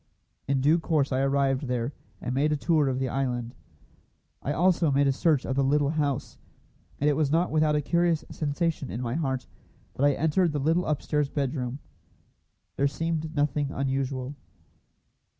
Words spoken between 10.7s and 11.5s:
upstairs